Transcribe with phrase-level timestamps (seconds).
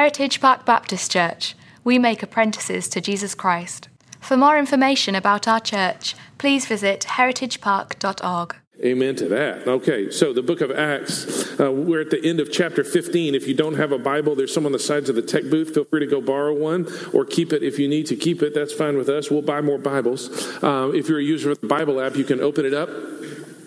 [0.00, 1.54] Heritage Park Baptist Church.
[1.84, 3.90] We make apprentices to Jesus Christ.
[4.18, 8.56] For more information about our church, please visit heritagepark.org.
[8.82, 9.68] Amen to that.
[9.68, 13.34] Okay, so the book of Acts, uh, we're at the end of chapter 15.
[13.34, 15.74] If you don't have a Bible, there's some on the sides of the tech booth.
[15.74, 18.54] Feel free to go borrow one or keep it if you need to keep it.
[18.54, 19.30] That's fine with us.
[19.30, 20.30] We'll buy more Bibles.
[20.62, 22.88] Uh, if you're a user of the Bible app, you can open it up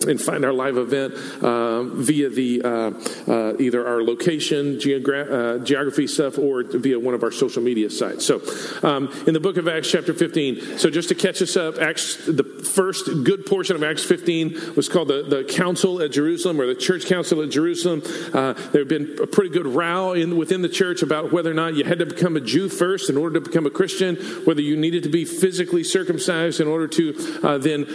[0.07, 1.13] and find our live event
[1.43, 7.13] uh, via the uh, uh, either our location, geogra- uh, geography stuff, or via one
[7.13, 8.25] of our social media sites.
[8.25, 8.41] So,
[8.87, 10.77] um, in the book of Acts, chapter 15.
[10.77, 14.89] So, just to catch us up, Acts, the first good portion of Acts 15 was
[14.89, 18.01] called the, the Council at Jerusalem or the Church Council at Jerusalem.
[18.33, 21.53] Uh, there had been a pretty good row in, within the church about whether or
[21.53, 24.15] not you had to become a Jew first in order to become a Christian,
[24.45, 27.85] whether you needed to be physically circumcised in order to uh, then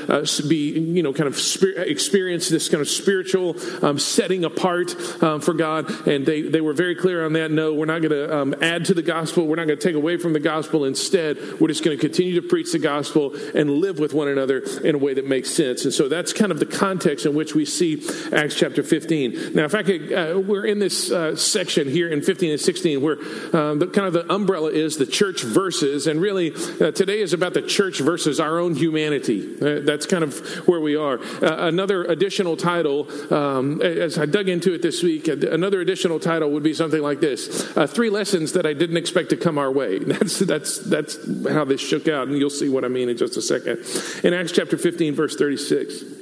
[0.48, 5.40] be, you know, kind of spirit experience this kind of spiritual um, setting apart um,
[5.40, 5.90] for God.
[6.06, 7.50] And they, they were very clear on that.
[7.50, 9.48] No, we're not going to um, add to the gospel.
[9.48, 10.84] We're not going to take away from the gospel.
[10.84, 14.58] Instead, we're just going to continue to preach the gospel and live with one another
[14.84, 15.84] in a way that makes sense.
[15.84, 19.54] And so that's kind of the context in which we see Acts chapter 15.
[19.54, 23.02] Now, if I could, uh, we're in this uh, section here in 15 and 16
[23.02, 26.06] where uh, the kind of the umbrella is the church verses.
[26.06, 29.56] And really, uh, today is about the church versus our own humanity.
[29.56, 31.18] Uh, that's kind of where we are.
[31.42, 36.20] Uh, another another additional title, um, as I dug into it this week, another additional
[36.20, 39.56] title would be something like this uh, Three Lessons That I Didn't Expect to Come
[39.56, 39.98] Our Way.
[40.18, 41.16] That's, that's, that's
[41.48, 43.78] how this shook out, and you'll see what I mean in just a second.
[44.24, 46.17] In Acts chapter 15, verse 36.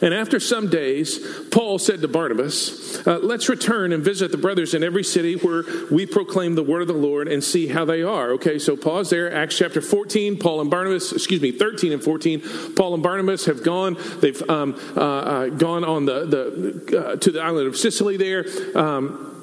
[0.00, 1.18] And after some days,
[1.50, 5.64] Paul said to Barnabas, uh, Let's return and visit the brothers in every city where
[5.90, 8.32] we proclaim the word of the Lord and see how they are.
[8.32, 9.32] Okay, so pause there.
[9.32, 12.74] Acts chapter 14, Paul and Barnabas, excuse me, 13 and 14.
[12.74, 13.96] Paul and Barnabas have gone.
[14.20, 18.46] They've um, uh, uh, gone on the, the uh, to the island of Sicily there.
[18.76, 19.33] Um,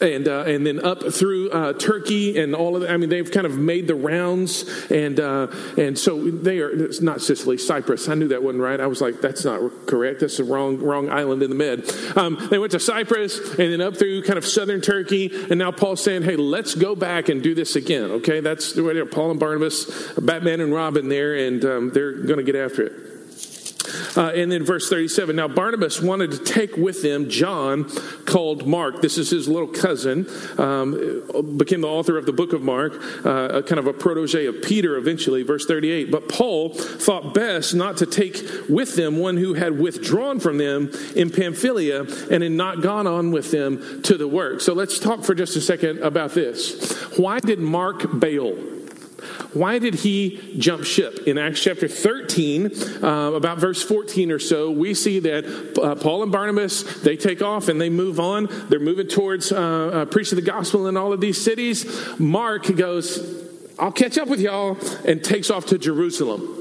[0.00, 2.90] and uh, and then up through uh, Turkey and all of that.
[2.90, 6.70] I mean, they've kind of made the rounds, and uh, and so they are.
[6.70, 8.08] It's not Sicily, Cyprus.
[8.08, 8.80] I knew that wasn't right.
[8.80, 10.20] I was like, that's not correct.
[10.20, 11.90] That's the wrong wrong island in the Med.
[12.16, 15.70] Um, they went to Cyprus and then up through kind of southern Turkey, and now
[15.70, 18.10] Paul's saying, hey, let's go back and do this again.
[18.10, 22.56] Okay, that's Paul and Barnabas, Batman and Robin there, and um, they're going to get
[22.56, 23.15] after it.
[24.16, 27.88] Uh, and then verse 37 Now Barnabas wanted to take with them John,
[28.24, 29.02] called Mark.
[29.02, 30.26] This is his little cousin,
[30.58, 32.94] um, became the author of the book of Mark,
[33.24, 35.42] uh, kind of a protege of Peter eventually.
[35.42, 40.40] Verse 38 But Paul thought best not to take with them one who had withdrawn
[40.40, 44.60] from them in Pamphylia and had not gone on with them to the work.
[44.60, 46.92] So let's talk for just a second about this.
[47.18, 48.75] Why did Mark bail?
[49.52, 51.26] Why did he jump ship?
[51.26, 52.70] In Acts chapter 13,
[53.02, 57.42] uh, about verse 14 or so, we see that uh, Paul and Barnabas, they take
[57.42, 58.48] off and they move on.
[58.68, 61.86] They're moving towards uh, uh preaching the gospel in all of these cities.
[62.18, 63.46] Mark goes,
[63.78, 66.55] I'll catch up with y'all, and takes off to Jerusalem.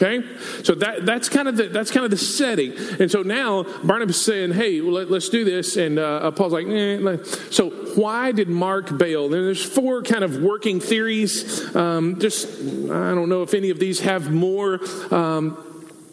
[0.00, 0.24] Okay,
[0.62, 4.22] so that that's kind of the that's kind of the setting, and so now Barnabas
[4.22, 7.16] saying, "Hey, well, let, us do this," and uh, Paul's like, eh.
[7.50, 11.74] "So why did Mark bail?" And there's four kind of working theories.
[11.74, 14.78] Um, just I don't know if any of these have more.
[15.12, 15.64] Um,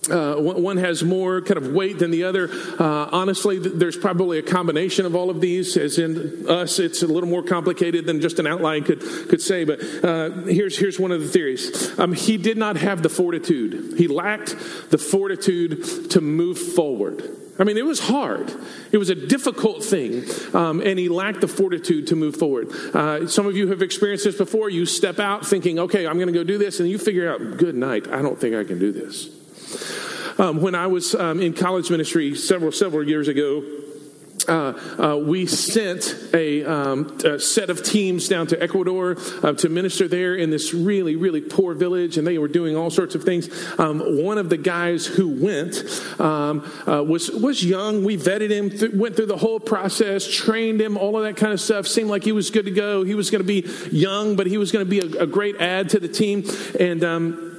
[0.10, 2.50] uh, one has more kind of weight than the other.
[2.80, 5.78] Uh, honestly, there's probably a combination of all of these.
[5.78, 9.64] As in us, it's a little more complicated than just an outline could could say.
[9.64, 11.98] But uh, here's here's one of the theories.
[12.00, 13.98] Um, he did not have the fortitude.
[13.98, 14.56] He lacked
[14.90, 17.24] the fortitude to move forward.
[17.58, 18.54] I mean, it was hard.
[18.92, 22.70] It was a difficult thing, um, and he lacked the fortitude to move forward.
[22.94, 24.70] Uh, some of you have experienced this before.
[24.70, 27.58] You step out thinking, "Okay, I'm going to go do this," and you figure out,
[27.58, 28.10] "Good night.
[28.10, 29.30] I don't think I can do this."
[30.38, 33.64] Um, when I was um, in college ministry several, several years ago,
[34.48, 39.70] uh, uh, we sent a, um, a, set of teams down to Ecuador uh, to
[39.70, 43.24] minister there in this really, really poor village, and they were doing all sorts of
[43.24, 43.50] things.
[43.80, 45.84] Um, one of the guys who went
[46.20, 48.04] um, uh, was was young.
[48.04, 51.54] We vetted him, th- went through the whole process, trained him, all of that kind
[51.54, 51.88] of stuff.
[51.88, 53.04] Seemed like he was good to go.
[53.04, 55.56] He was going to be young, but he was going to be a, a, great
[55.60, 56.44] add to the team,
[56.80, 57.54] and.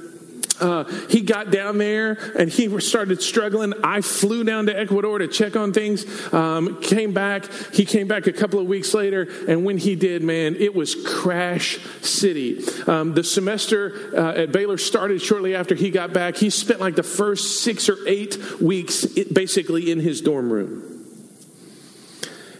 [0.59, 3.73] Uh, he got down there and he started struggling.
[3.83, 6.05] I flew down to Ecuador to check on things.
[6.33, 7.51] Um, came back.
[7.73, 10.95] He came back a couple of weeks later, and when he did, man, it was
[10.95, 12.63] crash city.
[12.87, 16.37] Um, the semester uh, at Baylor started shortly after he got back.
[16.37, 20.93] He spent like the first six or eight weeks basically in his dorm room.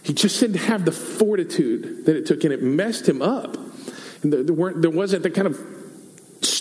[0.02, 3.58] He just didn't have the fortitude that it took, and it messed him up.
[4.22, 5.77] And there, there wasn't the kind of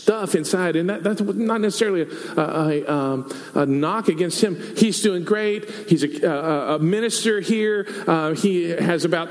[0.07, 2.04] stuff inside, and that, that's not necessarily
[2.38, 4.56] a, a, um, a, knock against him.
[4.77, 5.69] He's doing great.
[5.89, 7.86] He's a, a minister here.
[8.07, 9.27] Uh, he has about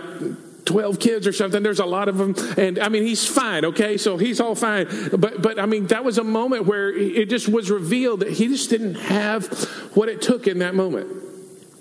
[0.67, 1.63] 12 kids or something.
[1.63, 2.35] There's a lot of them.
[2.59, 3.97] And I mean, he's fine, okay?
[3.97, 4.87] So he's all fine.
[5.17, 8.49] But, but I mean, that was a moment where it just was revealed that he
[8.49, 9.47] just didn't have
[9.95, 11.26] what it took in that moment.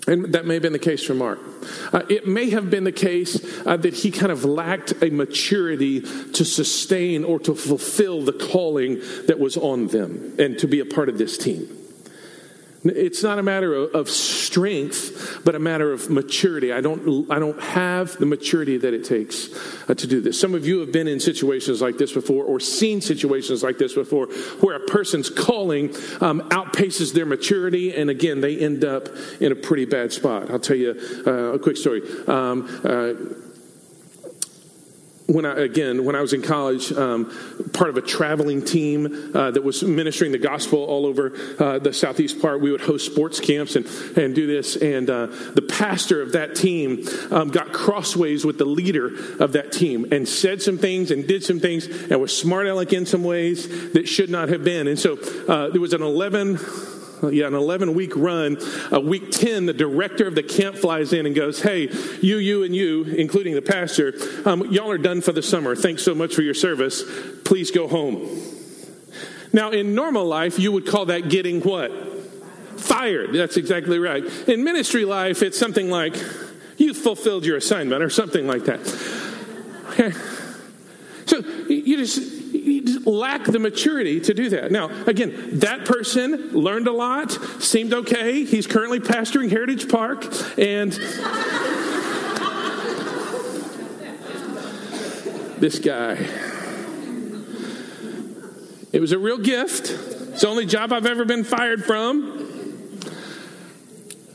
[0.06, 1.40] And that may have been the case for Mark.
[1.92, 6.00] Uh, it may have been the case uh, that he kind of lacked a maturity
[6.00, 10.84] to sustain or to fulfill the calling that was on them and to be a
[10.84, 11.75] part of this team.
[12.90, 16.72] It's not a matter of strength, but a matter of maturity.
[16.72, 19.48] I don't, I don't have the maturity that it takes
[19.88, 20.40] uh, to do this.
[20.40, 23.94] Some of you have been in situations like this before or seen situations like this
[23.94, 24.26] before
[24.60, 25.90] where a person's calling
[26.20, 29.08] um, outpaces their maturity, and again, they end up
[29.40, 30.50] in a pretty bad spot.
[30.50, 30.94] I'll tell you
[31.26, 32.02] uh, a quick story.
[32.26, 33.45] Um, uh,
[35.26, 37.32] when I, again, when I was in college, um,
[37.72, 41.92] part of a traveling team uh, that was ministering the gospel all over uh, the
[41.92, 43.86] southeast part, we would host sports camps and,
[44.16, 44.76] and do this.
[44.76, 49.06] And uh, the pastor of that team um, got crossways with the leader
[49.40, 52.92] of that team and said some things and did some things and was smart aleck
[52.92, 54.86] in some ways that should not have been.
[54.86, 55.18] And so
[55.48, 56.58] uh, there was an 11
[57.22, 58.58] yeah, an 11 week run.
[58.92, 61.88] Uh, week 10, the director of the camp flies in and goes, Hey,
[62.20, 64.14] you, you, and you, including the pastor,
[64.44, 65.74] um, y'all are done for the summer.
[65.74, 67.02] Thanks so much for your service.
[67.44, 68.28] Please go home.
[69.52, 71.90] Now, in normal life, you would call that getting what?
[72.78, 73.32] Fired.
[73.32, 74.24] That's exactly right.
[74.48, 76.14] In ministry life, it's something like,
[76.76, 78.80] You fulfilled your assignment, or something like that.
[79.92, 80.12] Okay.
[81.26, 82.35] So you just
[83.04, 84.70] lack the maturity to do that.
[84.70, 88.44] Now, again, that person learned a lot, seemed okay.
[88.44, 90.24] He's currently pastoring Heritage Park,
[90.58, 90.92] and
[95.60, 96.18] this guy.
[98.92, 99.90] It was a real gift.
[99.90, 102.36] It's the only job I've ever been fired from.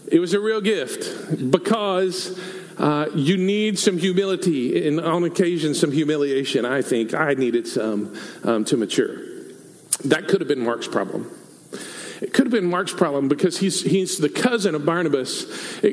[0.08, 2.38] It was a real gift because
[2.78, 6.66] uh, you need some humility, and on occasion, some humiliation.
[6.66, 9.18] I think I needed some um, to mature.
[10.06, 11.30] That could have been Mark's problem.
[12.22, 15.46] It could have been Mark's problem because he's, he's the cousin of Barnabas.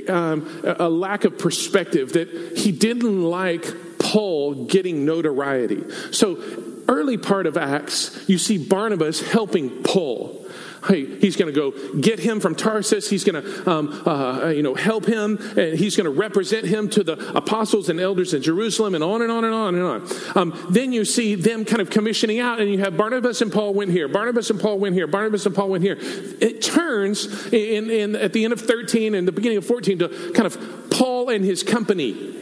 [0.08, 5.84] Um, a lack of perspective that he didn't like Paul getting notoriety.
[6.12, 6.42] So,
[6.86, 10.46] early part of Acts, you see Barnabas helping Paul.
[10.86, 13.10] Hey, he's going to go get him from Tarsus.
[13.10, 16.88] He's going to, um, uh, you know, help him, and he's going to represent him
[16.90, 20.08] to the apostles and elders in Jerusalem, and on and on and on and on.
[20.36, 23.74] Um, then you see them kind of commissioning out, and you have Barnabas and Paul
[23.74, 25.96] went here, Barnabas and Paul went here, Barnabas and Paul went here.
[25.98, 30.32] It turns in, in at the end of 13 and the beginning of 14 to
[30.32, 32.36] kind of Paul and his company.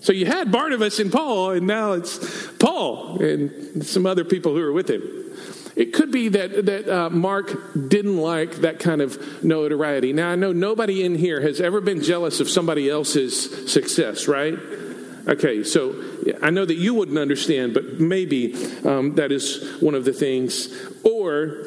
[0.00, 4.62] So you had Barnabas and Paul, and now it's Paul and some other people who
[4.62, 5.02] are with him.
[5.76, 10.12] It could be that, that uh, Mark didn't like that kind of notoriety.
[10.12, 14.54] Now, I know nobody in here has ever been jealous of somebody else's success, right?
[15.28, 16.02] Okay, so
[16.42, 18.54] I know that you wouldn't understand, but maybe
[18.84, 20.68] um, that is one of the things.
[21.04, 21.64] Or,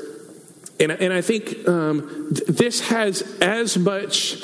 [0.79, 4.43] and, and I think um, th- this has as much.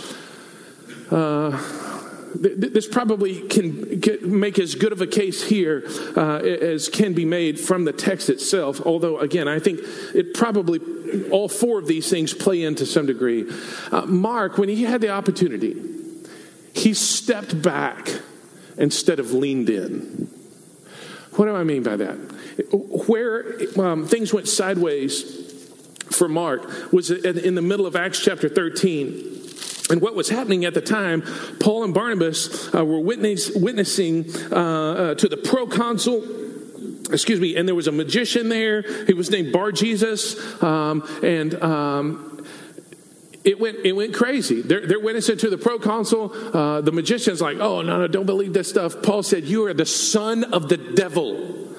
[1.09, 1.96] Uh,
[2.35, 5.83] this probably can make as good of a case here
[6.15, 8.81] uh, as can be made from the text itself.
[8.85, 9.79] Although, again, I think
[10.13, 10.79] it probably
[11.29, 13.49] all four of these things play in to some degree.
[13.91, 15.75] Uh, Mark, when he had the opportunity,
[16.73, 18.09] he stepped back
[18.77, 20.29] instead of leaned in.
[21.35, 22.15] What do I mean by that?
[23.07, 25.45] Where um, things went sideways
[26.11, 29.37] for Mark was in the middle of Acts chapter 13
[29.89, 31.23] and what was happening at the time,
[31.59, 36.37] Paul and Barnabas uh, were witness, witnessing uh, uh, to the proconsul
[37.11, 38.81] excuse me, and there was a magician there.
[39.05, 42.45] He was named Bar Jesus, um, and um,
[43.43, 44.61] it went it went crazy.
[44.61, 46.33] They're, they're witnessing to the proconsul.
[46.33, 49.73] Uh, the magician's like, "Oh no, no, don't believe this stuff." Paul said, "You are
[49.73, 51.73] the son of the devil,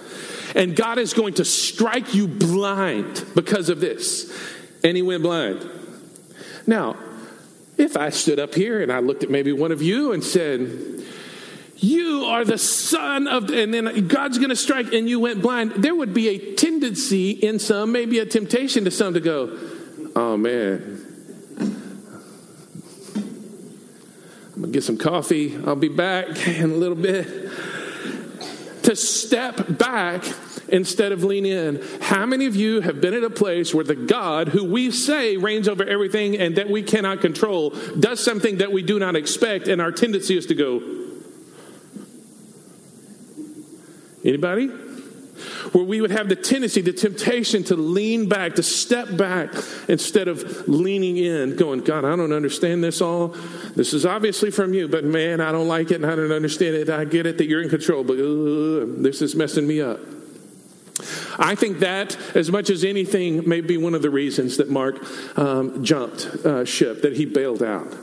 [0.54, 4.32] and God is going to strike you blind because of this."
[4.82, 5.68] And he went blind.
[6.66, 6.96] Now,
[7.78, 11.04] if I stood up here and I looked at maybe one of you and said,
[11.76, 15.74] you are the son of, and then God's going to strike, and you went blind.
[15.76, 19.56] There would be a tendency in some, maybe a temptation to some to go,
[20.16, 21.04] oh man,
[24.54, 25.56] I'm going to get some coffee.
[25.64, 27.26] I'll be back in a little bit.
[28.82, 30.24] To step back
[30.68, 31.82] instead of lean in.
[32.00, 35.36] How many of you have been at a place where the God who we say
[35.36, 39.68] reigns over everything and that we cannot control does something that we do not expect,
[39.68, 40.82] and our tendency is to go,
[44.24, 44.66] Anybody?
[45.72, 49.52] Where we would have the tendency, the temptation to lean back, to step back
[49.88, 53.28] instead of leaning in, going, God, I don't understand this all.
[53.76, 56.74] This is obviously from you, but man, I don't like it and I don't understand
[56.74, 56.90] it.
[56.90, 60.00] I get it that you're in control, but uh, this is messing me up.
[61.38, 64.96] I think that, as much as anything, may be one of the reasons that Mark
[65.38, 67.94] um, jumped uh, ship, that he bailed out.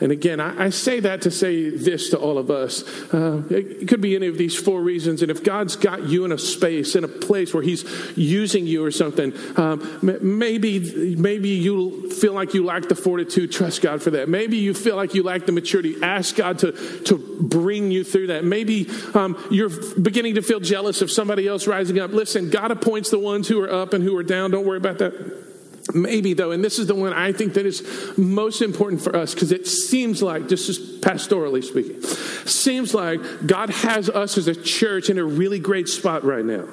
[0.00, 2.82] And again, I, I, say that to say this to all of us.
[3.12, 5.22] Uh, it could be any of these four reasons.
[5.22, 7.84] And if God's got you in a space, in a place where He's
[8.16, 13.52] using you or something, um, maybe, maybe you feel like you lack the fortitude.
[13.52, 14.28] Trust God for that.
[14.28, 16.02] Maybe you feel like you lack the maturity.
[16.02, 16.72] Ask God to,
[17.04, 18.44] to bring you through that.
[18.44, 19.70] Maybe um, you're
[20.00, 22.10] beginning to feel jealous of somebody else rising up.
[22.12, 24.50] Listen, God appoints the ones who are up and who are down.
[24.50, 25.53] Don't worry about that.
[25.92, 27.86] Maybe, though, and this is the one I think that is
[28.16, 32.00] most important for us because it seems like, just as pastorally speaking,
[32.46, 36.66] seems like God has us as a church in a really great spot right now.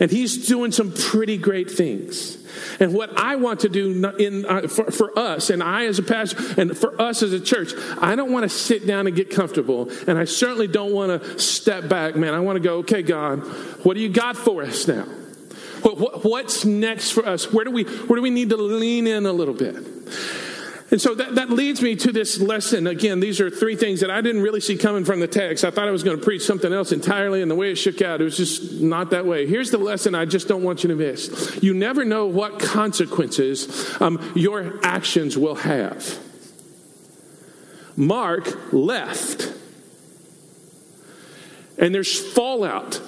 [0.00, 2.38] And He's doing some pretty great things.
[2.80, 6.02] And what I want to do in, uh, for, for us, and I as a
[6.02, 9.30] pastor, and for us as a church, I don't want to sit down and get
[9.30, 9.90] comfortable.
[10.08, 12.34] And I certainly don't want to step back, man.
[12.34, 13.46] I want to go, okay, God,
[13.84, 15.06] what do you got for us now?
[15.82, 17.52] What's next for us?
[17.52, 19.76] Where do we, where do we need to lean in a little bit?
[20.92, 22.86] And so that, that leads me to this lesson.
[22.86, 25.64] Again, these are three things that I didn't really see coming from the text.
[25.64, 28.02] I thought I was going to preach something else entirely, and the way it shook
[28.02, 29.46] out, it was just not that way.
[29.46, 31.58] Here's the lesson I just don't want you to miss.
[31.62, 36.18] You never know what consequences um, your actions will have.
[37.96, 39.50] Mark left,
[41.78, 43.00] and there's fallout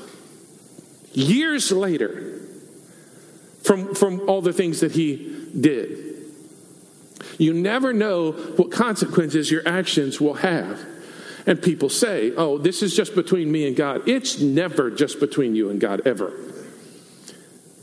[1.12, 2.33] years later
[3.64, 6.14] from, from all the things that he did.
[7.38, 10.80] You never know what consequences your actions will have.
[11.47, 14.09] And people say, oh, this is just between me and God.
[14.09, 16.33] It's never just between you and God, ever.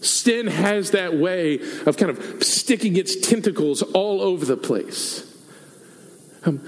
[0.02, 5.28] Sin has that way of kind of sticking its tentacles all over the place.
[6.44, 6.62] Um,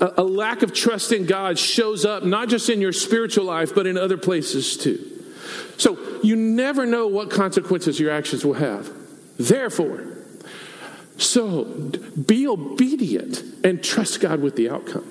[0.00, 3.86] a lack of trust in God shows up not just in your spiritual life, but
[3.86, 5.17] in other places too.
[5.76, 8.90] So you never know what consequences your actions will have.
[9.38, 10.04] Therefore,
[11.16, 15.10] so be obedient and trust God with the outcome.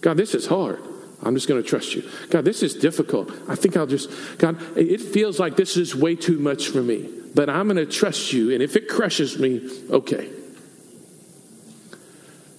[0.00, 0.80] God, this is hard.
[1.22, 2.08] I'm just going to trust you.
[2.30, 3.30] God, this is difficult.
[3.48, 7.08] I think I'll just, God, it feels like this is way too much for me,
[7.34, 8.52] but I'm going to trust you.
[8.52, 10.30] And if it crushes me, okay.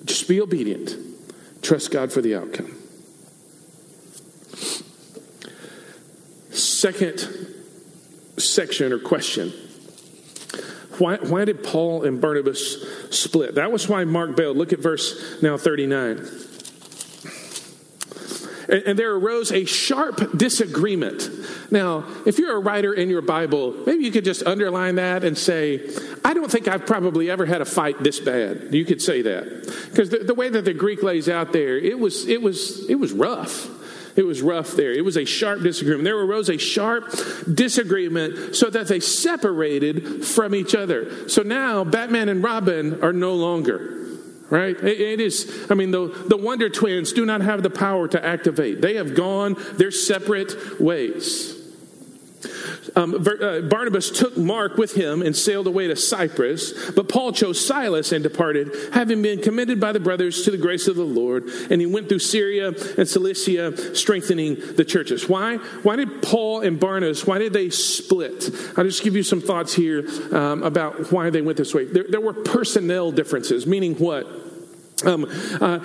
[0.06, 0.96] Just be obedient.
[1.62, 2.76] Trust God for the outcome.
[6.56, 7.54] Second
[8.38, 9.54] section or question
[11.00, 12.84] why, why did Paul and Barnabas
[13.16, 13.56] split?
[13.56, 14.58] That was why Mark bailed.
[14.58, 16.28] Look at verse now 39.
[18.68, 21.30] And, and there arose a sharp disagreement.
[21.72, 25.38] Now, if you're a writer in your Bible, maybe you could just underline that and
[25.38, 25.90] say,
[26.24, 28.74] I don't think I've probably ever had a fight this bad.
[28.74, 29.88] You could say that.
[29.90, 32.96] Because the, the way that the Greek lays out there, it was, it was, it
[32.96, 33.70] was rough.
[34.16, 34.94] It was rough there.
[34.94, 36.06] It was a sharp disagreement.
[36.06, 37.14] There arose a sharp
[37.52, 41.28] disagreement so that they separated from each other.
[41.28, 43.92] So now Batman and Robin are no longer
[44.50, 48.24] right it, is i mean the, the wonder twins do not have the power to
[48.24, 51.55] activate they have gone their separate ways
[52.96, 57.64] um, uh, Barnabas took Mark with him and sailed away to Cyprus, but Paul chose
[57.66, 61.46] Silas and departed, having been commended by the brothers to the grace of the Lord.
[61.70, 65.28] And he went through Syria and Cilicia, strengthening the churches.
[65.28, 65.58] Why?
[65.58, 68.50] Why did Paul and Barnabas, why did they split?
[68.78, 71.86] I'll just give you some thoughts here um, about why they went this way.
[71.86, 74.26] There, there were personnel differences, meaning what?
[75.04, 75.26] Um,
[75.60, 75.80] uh,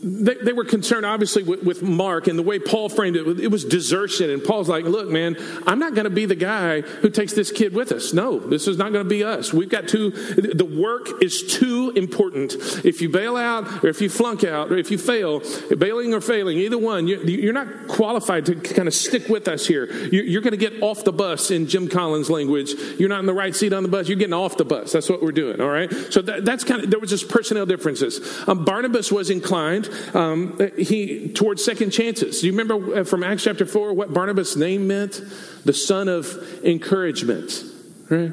[0.00, 3.40] they, they, were concerned, obviously, with, with, Mark and the way Paul framed it.
[3.40, 4.30] It was desertion.
[4.30, 5.36] And Paul's like, look, man,
[5.66, 8.12] I'm not going to be the guy who takes this kid with us.
[8.12, 9.52] No, this is not going to be us.
[9.52, 12.54] We've got to, the work is too important.
[12.84, 15.42] If you bail out or if you flunk out or if you fail,
[15.76, 19.86] bailing or failing, either one, you're not qualified to kind of stick with us here.
[20.12, 22.72] You're going to get off the bus in Jim Collins' language.
[22.98, 24.08] You're not in the right seat on the bus.
[24.08, 24.92] You're getting off the bus.
[24.92, 25.90] That's what we're doing, all right?
[26.10, 28.20] So that, that's kind of, there was just personnel differences.
[28.46, 32.40] Um, Barnabas was inclined um, he towards second chances.
[32.40, 35.20] Do you remember uh, from Acts chapter four what Barnabas' name meant?
[35.64, 36.26] The son of
[36.64, 37.64] encouragement.
[38.08, 38.32] Right?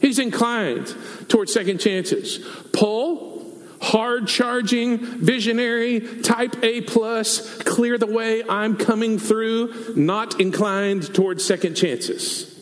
[0.00, 0.94] He's inclined
[1.28, 2.38] towards second chances.
[2.72, 11.14] Paul, hard charging, visionary, type A plus, clear the way, I'm coming through, not inclined
[11.14, 12.57] towards second chances.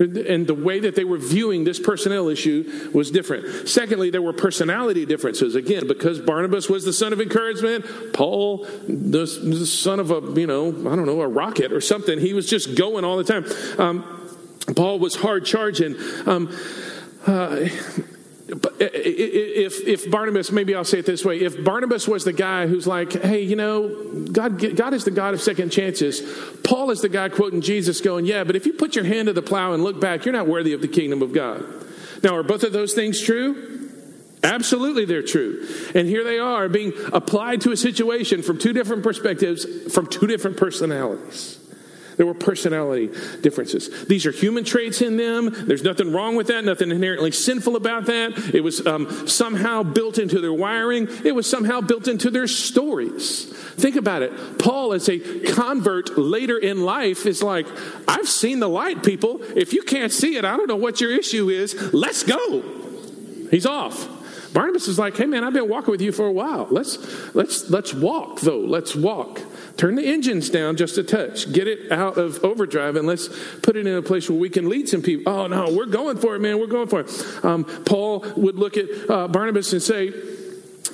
[0.00, 3.68] And the way that they were viewing this personnel issue was different.
[3.68, 5.54] Secondly, there were personality differences.
[5.54, 10.46] Again, because Barnabas was the son of encouragement, Paul, the, the son of a, you
[10.46, 12.18] know, I don't know, a rocket or something.
[12.18, 13.44] He was just going all the time.
[13.78, 14.38] Um,
[14.74, 15.96] Paul was hard charging.
[16.26, 16.56] Um,
[17.26, 17.68] uh,
[18.80, 22.86] if, if Barnabas, maybe I'll say it this way if Barnabas was the guy who's
[22.86, 26.20] like, hey, you know, God, God is the God of second chances,
[26.64, 29.32] Paul is the guy quoting Jesus going, yeah, but if you put your hand to
[29.32, 31.64] the plow and look back, you're not worthy of the kingdom of God.
[32.22, 33.90] Now, are both of those things true?
[34.42, 35.66] Absolutely, they're true.
[35.94, 40.26] And here they are being applied to a situation from two different perspectives, from two
[40.26, 41.59] different personalities.
[42.20, 43.08] There were personality
[43.40, 44.04] differences.
[44.04, 45.48] These are human traits in them.
[45.50, 48.54] There's nothing wrong with that, nothing inherently sinful about that.
[48.54, 53.46] It was um, somehow built into their wiring, it was somehow built into their stories.
[53.78, 54.58] Think about it.
[54.58, 57.66] Paul, as a convert later in life, is like,
[58.06, 59.40] I've seen the light, people.
[59.56, 61.74] If you can't see it, I don't know what your issue is.
[61.94, 62.62] Let's go.
[63.50, 64.52] He's off.
[64.52, 66.66] Barnabas is like, hey man, I've been walking with you for a while.
[66.70, 68.60] Let's let's let's walk though.
[68.60, 69.40] Let's walk.
[69.76, 71.52] Turn the engines down just a touch.
[71.52, 73.28] Get it out of overdrive and let's
[73.60, 75.32] put it in a place where we can lead some people.
[75.32, 76.58] Oh no, we're going for it, man.
[76.58, 77.44] We're going for it.
[77.44, 80.12] Um, Paul would look at uh, Barnabas and say,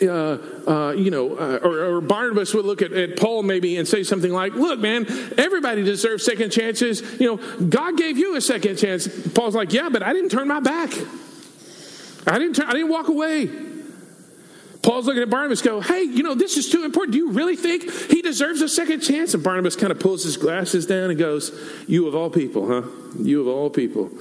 [0.02, 3.88] uh, uh, you know, uh, or, or, Barnabas would look at, at, Paul maybe and
[3.88, 5.06] say something like, "Look, man,
[5.38, 7.00] everybody deserves second chances.
[7.18, 10.48] You know, God gave you a second chance." Paul's like, "Yeah, but I didn't turn
[10.48, 10.92] my back."
[12.26, 13.48] I didn't, turn, I didn't walk away.
[14.86, 17.10] Paul's looking at Barnabas, go, hey, you know, this is too important.
[17.10, 19.34] Do you really think he deserves a second chance?
[19.34, 21.50] And Barnabas kind of pulls his glasses down and goes,
[21.88, 22.88] you of all people, huh?
[23.18, 24.12] You of all people.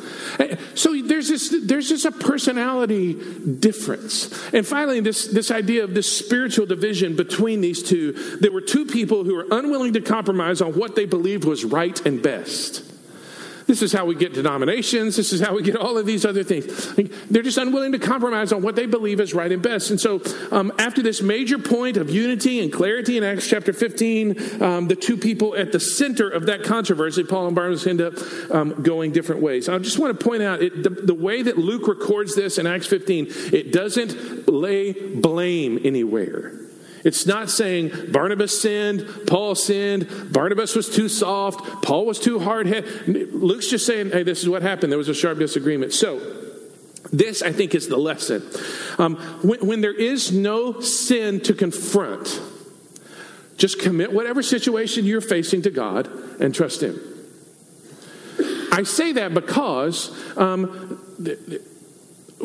[0.73, 4.33] So there's this, there's just a personality difference.
[4.55, 8.13] And finally, this, this idea of this spiritual division between these two.
[8.41, 12.03] There were two people who were unwilling to compromise on what they believed was right
[12.07, 12.94] and best.
[13.67, 15.15] This is how we get denominations.
[15.15, 16.93] This is how we get all of these other things.
[17.29, 19.89] They're just unwilling to compromise on what they believe is right and best.
[19.89, 24.61] And so, um, after this major point of unity and clarity in Acts chapter 15,
[24.61, 28.13] um, the two people at the center of that controversy, Paul and Barnabas, end up
[28.51, 29.67] um, going different ways.
[29.67, 32.67] I just want to point out it, the, the way that Luke records this in
[32.67, 36.64] Acts 15, it doesn't lay blame anywhere.
[37.05, 42.65] It's not saying Barnabas sinned, Paul sinned, Barnabas was too soft, Paul was too hard
[42.65, 43.31] headed.
[43.31, 44.91] Luke's just saying, hey, this is what happened.
[44.91, 45.93] There was a sharp disagreement.
[45.93, 46.19] So,
[47.13, 48.41] this, I think, is the lesson.
[48.97, 52.41] Um, when, when there is no sin to confront,
[53.57, 56.07] just commit whatever situation you're facing to God
[56.41, 56.99] and trust Him.
[58.71, 60.99] I say that because um,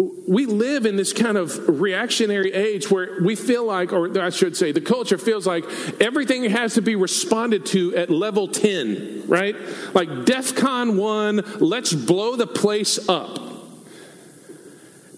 [0.01, 4.57] we live in this kind of reactionary age where we feel like, or I should
[4.57, 5.65] say, the culture feels like
[6.01, 9.57] everything has to be responded to at level 10, right?
[9.95, 13.39] Like DEF CON 1, let's blow the place up.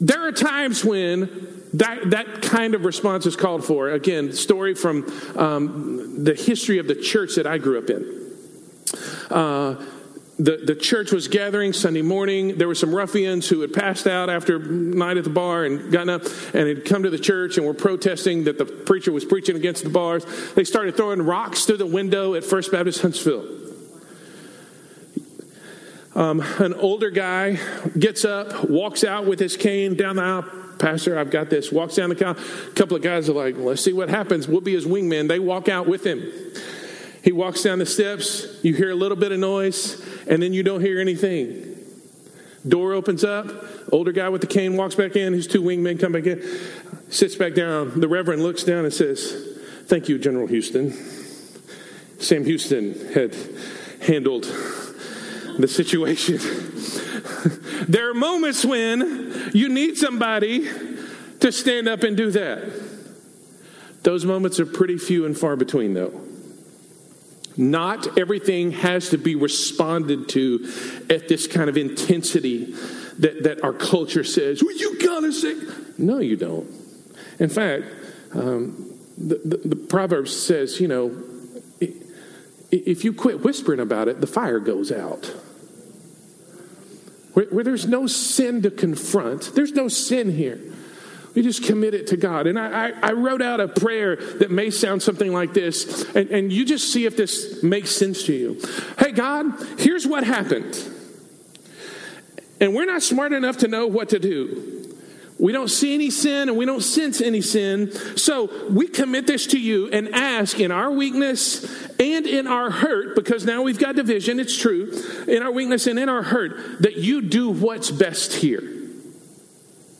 [0.00, 3.90] There are times when that, that kind of response is called for.
[3.90, 5.04] Again, story from
[5.36, 8.32] um, the history of the church that I grew up in.
[9.30, 9.84] Uh,
[10.42, 12.58] the, the church was gathering Sunday morning.
[12.58, 16.08] There were some ruffians who had passed out after night at the bar and gotten
[16.08, 19.54] up and had come to the church and were protesting that the preacher was preaching
[19.54, 20.26] against the bars.
[20.54, 23.46] They started throwing rocks through the window at First Baptist Huntsville.
[26.16, 27.60] Um, an older guy
[27.96, 30.44] gets up, walks out with his cane down the aisle.
[30.78, 31.70] Pastor, I've got this.
[31.70, 32.36] Walks down the aisle.
[32.36, 34.48] A couple of guys are like, let's see what happens.
[34.48, 35.28] We'll be his wingman.
[35.28, 36.20] They walk out with him.
[37.22, 40.62] He walks down the steps, you hear a little bit of noise, and then you
[40.62, 41.76] don't hear anything.
[42.66, 43.48] Door opens up,
[43.92, 46.42] older guy with the cane walks back in, his two wingmen come back in,
[47.10, 48.00] sits back down.
[48.00, 50.92] The Reverend looks down and says, Thank you, General Houston.
[52.18, 53.36] Sam Houston had
[54.00, 54.44] handled
[55.58, 56.38] the situation.
[57.88, 60.68] there are moments when you need somebody
[61.40, 62.72] to stand up and do that.
[64.02, 66.20] Those moments are pretty few and far between, though.
[67.56, 72.74] Not everything has to be responded to at this kind of intensity
[73.18, 75.54] that, that our culture says, well, you gotta say.
[75.98, 76.68] No, you don't.
[77.38, 77.84] In fact,
[78.32, 81.22] um, the, the, the Proverbs says, you know,
[82.70, 85.26] if you quit whispering about it, the fire goes out.
[87.34, 90.60] Where, where, there's no sin to confront, there's no sin here.
[91.34, 92.46] We just commit it to God.
[92.46, 96.30] And I, I, I, wrote out a prayer that may sound something like this, and,
[96.30, 98.60] and you just see if this makes sense to you.
[98.98, 100.76] Hey, God, here's what happened.
[102.60, 104.82] And we're not smart enough to know what to do.
[105.38, 107.90] We don't see any sin and we don't sense any sin.
[108.16, 111.64] So we commit this to you and ask in our weakness
[111.98, 114.92] and in our hurt, because now we've got division, it's true,
[115.26, 118.81] in our weakness and in our hurt, that you do what's best here.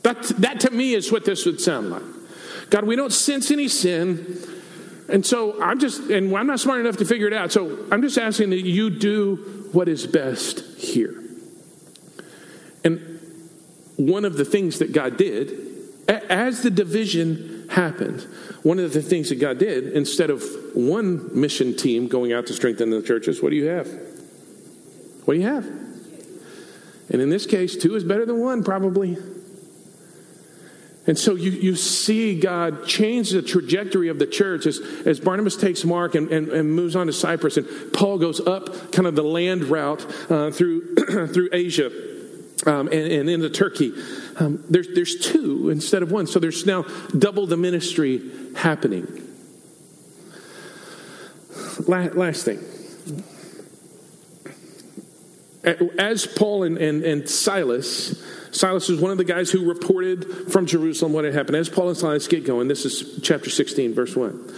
[0.03, 2.03] That, that to me is what this would sound like.
[2.69, 4.37] God, we don't sense any sin.
[5.09, 7.51] And so I'm just, and I'm not smart enough to figure it out.
[7.51, 11.21] So I'm just asking that you do what is best here.
[12.83, 13.19] And
[13.95, 15.51] one of the things that God did,
[16.07, 18.21] as the division happened,
[18.63, 22.53] one of the things that God did, instead of one mission team going out to
[22.53, 23.87] strengthen the churches, what do you have?
[25.25, 25.65] What do you have?
[27.09, 29.17] And in this case, two is better than one, probably.
[31.05, 35.57] And so you, you see God change the trajectory of the church as, as Barnabas
[35.57, 39.15] takes Mark and, and, and moves on to Cyprus, and Paul goes up kind of
[39.15, 40.95] the land route uh, through,
[41.33, 41.91] through Asia
[42.65, 43.91] um, and, and, into Turkey.
[44.37, 46.25] Um, there's, there's two instead of one.
[46.25, 46.83] So there's now
[47.17, 48.21] double the ministry
[48.55, 49.19] happening.
[51.85, 52.59] Last thing.
[55.97, 58.21] As Paul and, and, and Silas
[58.53, 61.57] Silas was one of the guys who reported from Jerusalem what had happened.
[61.57, 64.53] As Paul and Silas get going, this is chapter 16, verse 1.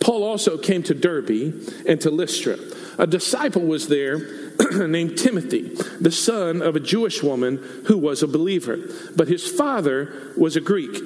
[0.00, 1.54] Paul also came to Derbe
[1.86, 2.58] and to Lystra.
[2.98, 4.18] A disciple was there
[4.86, 8.78] named Timothy, the son of a Jewish woman who was a believer,
[9.14, 10.96] but his father was a Greek.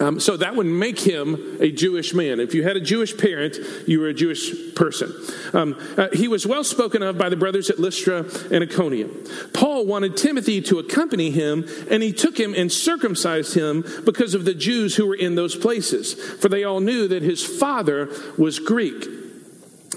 [0.00, 2.40] Um, so that would make him a Jewish man.
[2.40, 5.12] If you had a Jewish parent, you were a Jewish person.
[5.52, 9.24] Um, uh, he was well spoken of by the brothers at Lystra and Iconium.
[9.52, 14.44] Paul wanted Timothy to accompany him, and he took him and circumcised him because of
[14.44, 18.58] the Jews who were in those places, for they all knew that his father was
[18.58, 19.21] Greek.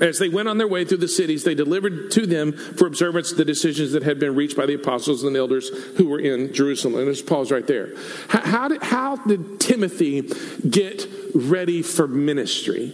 [0.01, 3.31] As they went on their way through the cities, they delivered to them for observance
[3.31, 6.53] the decisions that had been reached by the apostles and the elders who were in
[6.53, 6.95] Jerusalem.
[6.95, 7.95] And there's Paul's right there.
[8.27, 10.29] How, did, how did Timothy
[10.69, 12.93] get ready for ministry?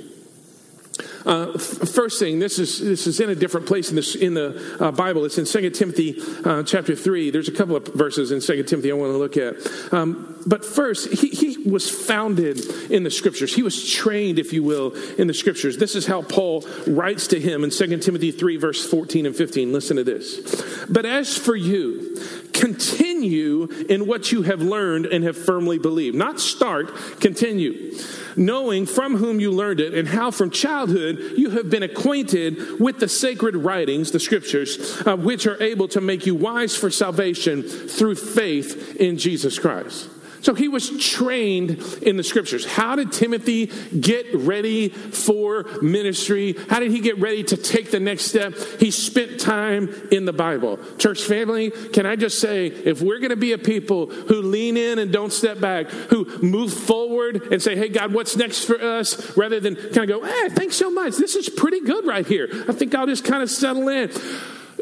[1.25, 4.77] Uh, first thing, this is this is in a different place in this in the
[4.79, 5.25] uh, Bible.
[5.25, 7.31] It's in 2 Timothy uh, chapter three.
[7.31, 9.93] There's a couple of verses in 2 Timothy I want to look at.
[9.93, 13.53] Um, but first, he, he was founded in the scriptures.
[13.53, 15.77] He was trained, if you will, in the scriptures.
[15.77, 19.71] This is how Paul writes to him in 2 Timothy three, verse 14 and 15.
[19.71, 20.85] Listen to this.
[20.89, 22.17] But as for you,
[22.61, 26.15] continue in what you have learned and have firmly believed.
[26.15, 27.97] Not start, continue
[28.37, 32.99] knowing from whom you learned it and how from childhood you have been acquainted with
[32.99, 37.63] the sacred writings, the scriptures, uh, which are able to make you wise for salvation
[37.63, 40.07] through faith in Jesus Christ.
[40.41, 42.65] So he was trained in the scriptures.
[42.65, 43.67] How did Timothy
[43.99, 46.55] get ready for ministry?
[46.69, 48.55] How did he get ready to take the next step?
[48.79, 50.79] He spent time in the Bible.
[50.97, 54.77] Church family, can I just say, if we're going to be a people who lean
[54.77, 58.81] in and don't step back, who move forward and say, hey, God, what's next for
[58.81, 59.37] us?
[59.37, 61.17] Rather than kind of go, hey, thanks so much.
[61.17, 62.49] This is pretty good right here.
[62.67, 64.11] I think I'll just kind of settle in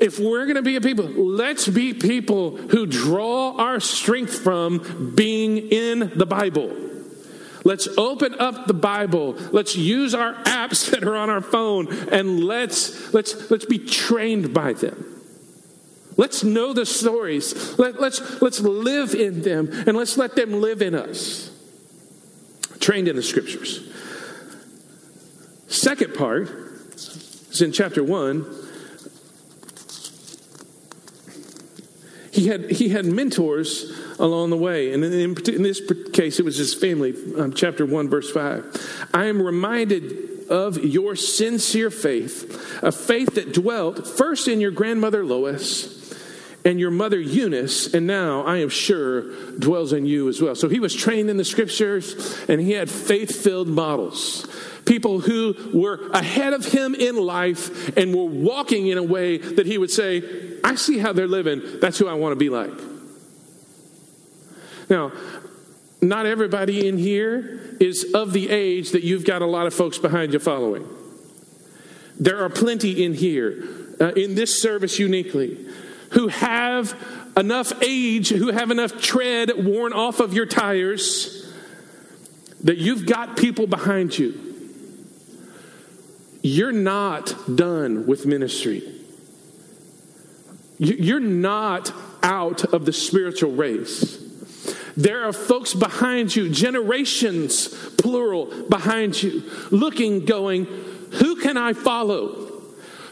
[0.02, 5.14] if we're going to be a people, let's be people who draw our strength from
[5.16, 6.76] being in the Bible.
[7.64, 9.34] Let's open up the Bible.
[9.52, 14.54] Let's use our apps that are on our phone and let's let's let's be trained
[14.54, 15.06] by them.
[16.18, 17.78] Let's know the stories.
[17.80, 21.52] Let, let's let's live in them and let's let them live in us.
[22.80, 23.86] Trained in the scriptures.
[25.68, 26.50] Second part
[27.52, 28.59] is in chapter 1
[32.40, 34.94] he had, he had mentors along the way.
[34.94, 35.82] And in, in this
[36.14, 37.14] case, it was his family.
[37.38, 39.10] Um, chapter 1, verse 5.
[39.14, 45.26] I am reminded of your sincere faith, a faith that dwelt first in your grandmother
[45.26, 45.98] Lois
[46.64, 50.56] and your mother Eunice, and now I am sure dwells in you as well.
[50.56, 54.48] So he was trained in the scriptures and he had faith filled models.
[54.90, 59.68] People who were ahead of him in life and were walking in a way that
[59.68, 60.24] he would say,
[60.64, 61.62] I see how they're living.
[61.80, 62.74] That's who I want to be like.
[64.90, 65.12] Now,
[66.02, 70.00] not everybody in here is of the age that you've got a lot of folks
[70.00, 70.88] behind you following.
[72.20, 73.64] There are plenty in here,
[74.02, 75.68] uh, in this service uniquely,
[76.14, 77.00] who have
[77.38, 81.48] enough age, who have enough tread worn off of your tires
[82.64, 84.49] that you've got people behind you.
[86.42, 88.84] You're not done with ministry.
[90.78, 91.92] You're not
[92.24, 94.18] out of the spiritual race.
[94.96, 102.48] There are folks behind you, generations, plural, behind you, looking, going, Who can I follow?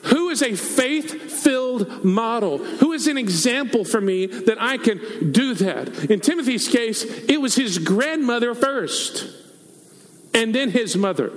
[0.03, 2.59] Who is a faith filled model?
[2.59, 6.05] Who is an example for me that I can do that?
[6.09, 9.27] In Timothy's case, it was his grandmother first,
[10.33, 11.31] and then his mother,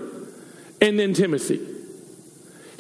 [0.81, 1.80] and then Timothy.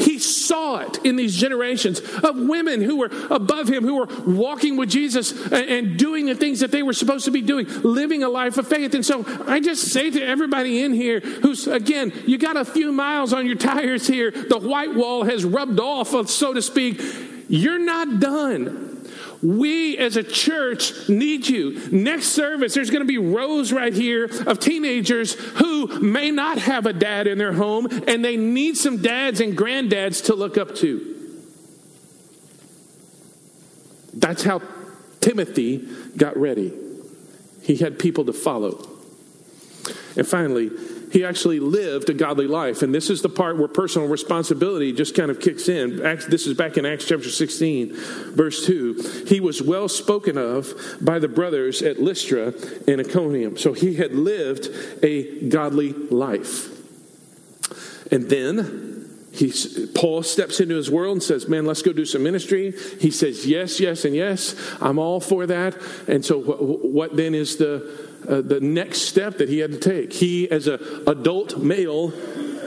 [0.00, 4.76] He saw it in these generations of women who were above him, who were walking
[4.76, 8.28] with Jesus and, doing the things that they were supposed to be doing, living a
[8.28, 8.94] life of faith.
[8.94, 12.92] And so I just say to everybody in here who's, again, you got a few
[12.92, 17.00] miles on your tires here, the white wall has rubbed off, so to speak,
[17.48, 18.99] you're not done.
[19.42, 21.88] We as a church need you.
[21.90, 26.86] Next service, there's going to be rows right here of teenagers who may not have
[26.86, 30.74] a dad in their home and they need some dads and granddads to look up
[30.76, 31.16] to.
[34.12, 34.60] That's how
[35.20, 36.72] Timothy got ready.
[37.62, 38.86] He had people to follow.
[40.16, 40.70] And finally,
[41.10, 42.82] he actually lived a godly life.
[42.82, 45.96] And this is the part where personal responsibility just kind of kicks in.
[46.28, 47.94] This is back in Acts chapter 16,
[48.34, 49.24] verse 2.
[49.26, 52.54] He was well spoken of by the brothers at Lystra
[52.86, 53.56] and Iconium.
[53.56, 54.68] So he had lived
[55.02, 56.76] a godly life.
[58.12, 58.90] And then
[59.32, 59.52] he,
[59.94, 62.74] Paul steps into his world and says, Man, let's go do some ministry.
[63.00, 64.54] He says, Yes, yes, and yes.
[64.80, 65.76] I'm all for that.
[66.08, 69.78] And so, what, what then is the uh, the next step that he had to
[69.78, 70.12] take.
[70.12, 72.12] He, as an adult male,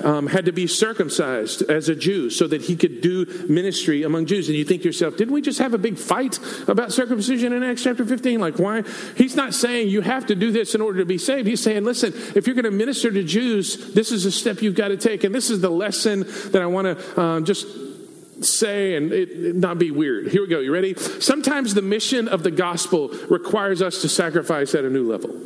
[0.03, 4.25] um, had to be circumcised as a Jew so that he could do ministry among
[4.25, 4.49] Jews.
[4.49, 7.63] And you think to yourself, didn't we just have a big fight about circumcision in
[7.63, 8.39] Acts chapter 15?
[8.39, 8.83] Like, why?
[9.15, 11.47] He's not saying you have to do this in order to be saved.
[11.47, 14.75] He's saying, listen, if you're going to minister to Jews, this is a step you've
[14.75, 15.23] got to take.
[15.23, 17.65] And this is the lesson that I want to um, just
[18.43, 20.27] say and it, it not be weird.
[20.27, 20.59] Here we go.
[20.59, 20.95] You ready?
[20.95, 25.39] Sometimes the mission of the gospel requires us to sacrifice at a new level.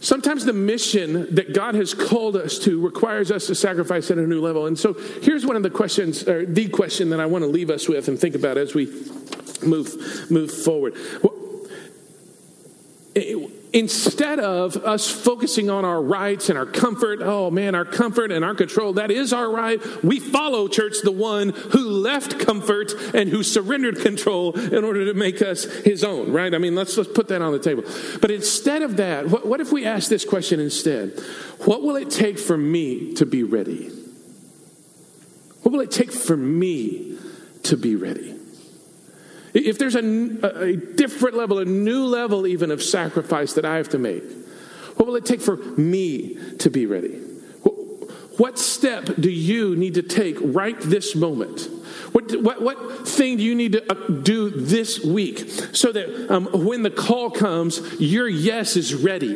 [0.00, 4.26] Sometimes the mission that God has called us to requires us to sacrifice at a
[4.26, 4.66] new level.
[4.66, 7.70] And so here's one of the questions, or the question that I want to leave
[7.70, 8.86] us with and think about as we
[9.64, 10.96] move, move forward.
[11.22, 11.34] Well,
[13.14, 18.30] it, instead of us focusing on our rights and our comfort, oh man, our comfort
[18.30, 19.80] and our control, that is our right.
[20.04, 25.14] We follow, church, the one who left comfort and who surrendered control in order to
[25.14, 26.54] make us his own, right?
[26.54, 27.84] I mean, let's, let's put that on the table.
[28.20, 31.18] But instead of that, what, what if we ask this question instead?
[31.64, 33.90] What will it take for me to be ready?
[35.62, 37.18] What will it take for me
[37.64, 38.41] to be ready?
[39.54, 43.90] If there's a, a different level, a new level even of sacrifice that I have
[43.90, 44.22] to make,
[44.96, 47.18] what will it take for me to be ready?
[48.38, 51.68] What step do you need to take right this moment?
[52.12, 55.38] What, what, what thing do you need to uh, do this week
[55.72, 59.34] so that um, when the call comes, your yes is ready?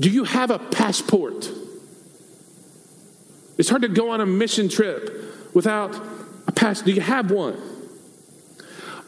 [0.00, 1.50] Do you have a passport?
[3.56, 5.92] It's hard to go on a mission trip without
[6.58, 6.82] pass.
[6.82, 7.56] Do you have one?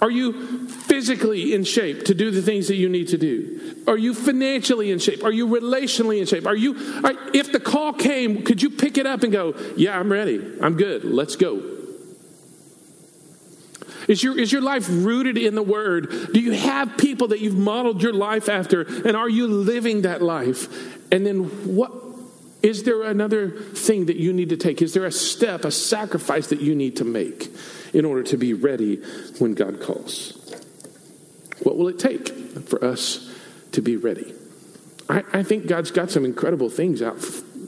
[0.02, 3.84] Are you physically in shape to do the things that you need to do?
[3.86, 5.24] Are you financially in shape?
[5.24, 6.46] Are you relationally in shape?
[6.46, 9.98] Are you, are, if the call came, could you pick it up and go, Yeah,
[9.98, 10.40] I'm ready.
[10.62, 11.04] I'm good.
[11.04, 11.78] Let's go.
[14.08, 16.32] Is your, is your life rooted in the Word?
[16.32, 18.82] Do you have people that you've modeled your life after?
[18.82, 21.12] And are you living that life?
[21.12, 22.09] And then what
[22.62, 24.82] is there another thing that you need to take?
[24.82, 27.50] Is there a step, a sacrifice that you need to make?
[27.92, 28.96] in order to be ready
[29.38, 30.36] when God calls.
[31.62, 32.28] What will it take
[32.68, 33.30] for us
[33.72, 34.34] to be ready?
[35.08, 37.18] I, I think God's got some incredible things out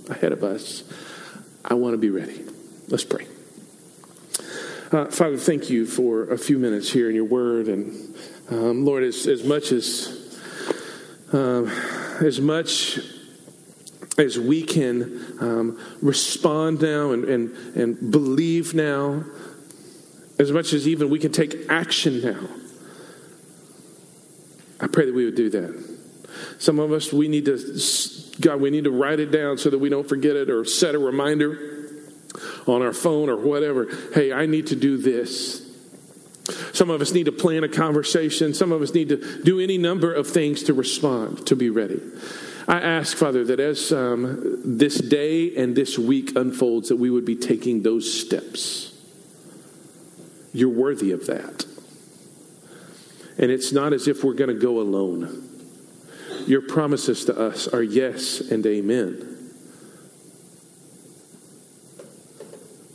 [0.09, 0.85] ahead of us.
[1.65, 2.45] I want to be ready.
[2.89, 3.27] Let's pray.
[4.91, 7.69] Uh, Father, thank you for a few minutes here in your word.
[7.69, 8.15] And
[8.51, 10.39] um, Lord, as, as much as,
[11.33, 11.69] um,
[12.21, 12.99] as much
[14.19, 19.25] as we can um, respond now and, and, and believe now
[20.39, 22.49] as much as even we can take action now.
[24.81, 25.93] I pray that we would do that.
[26.59, 27.59] Some of us, we need to,
[28.41, 30.95] God, we need to write it down so that we don't forget it or set
[30.95, 31.89] a reminder
[32.67, 33.89] on our phone or whatever.
[34.15, 35.61] Hey, I need to do this.
[36.73, 38.55] Some of us need to plan a conversation.
[38.55, 42.01] Some of us need to do any number of things to respond, to be ready.
[42.69, 47.25] I ask, Father, that as um, this day and this week unfolds, that we would
[47.25, 48.93] be taking those steps
[50.53, 51.65] you're worthy of that.
[53.39, 55.49] And it's not as if we're going to go alone.
[56.47, 59.29] Your promises to us are yes and amen.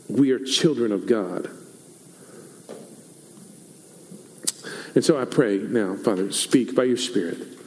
[0.08, 1.50] We are children of God.
[4.94, 7.57] And so I pray now, Father, speak by your Spirit.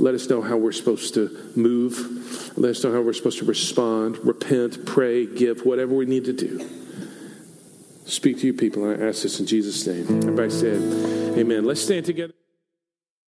[0.00, 2.56] Let us know how we're supposed to move.
[2.56, 6.32] Let us know how we're supposed to respond, repent, pray, give, whatever we need to
[6.32, 6.66] do.
[8.06, 10.06] Speak to you people, and I ask this in Jesus' name.
[10.08, 11.64] Everybody said, Amen.
[11.64, 12.32] Let's stand together.